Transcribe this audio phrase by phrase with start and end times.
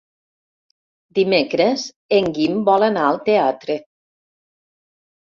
[1.19, 1.85] Dimecres
[2.21, 3.81] en Guim vol anar al teatre.